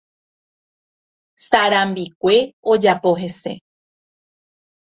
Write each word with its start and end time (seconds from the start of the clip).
Sarambikue 1.49 2.35
ojapo 2.75 3.09
hese 3.23 3.55